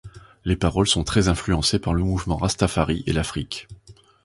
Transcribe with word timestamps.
Les 0.45 0.55
paroles 0.55 0.87
sont 0.87 1.03
très 1.03 1.27
influencées 1.27 1.77
par 1.77 1.93
le 1.93 2.03
mouvement 2.03 2.37
rastafari 2.37 3.03
et 3.05 3.13
l'Afrique. 3.13 3.67